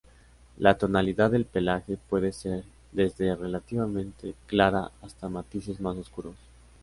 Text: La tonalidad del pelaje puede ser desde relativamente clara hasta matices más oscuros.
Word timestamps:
La 0.57 0.79
tonalidad 0.79 1.29
del 1.29 1.45
pelaje 1.45 1.95
puede 2.09 2.31
ser 2.31 2.63
desde 2.91 3.35
relativamente 3.35 4.33
clara 4.47 4.89
hasta 5.03 5.29
matices 5.29 5.79
más 5.79 5.95
oscuros. 5.95 6.33